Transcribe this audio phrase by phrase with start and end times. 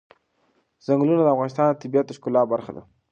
[0.85, 2.83] ځنګلونه د افغانستان د طبیعت د ښکلا برخه ده.